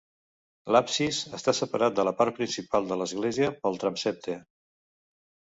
[0.75, 4.43] L'absis està separat de la part principal de l'església pel transsepte.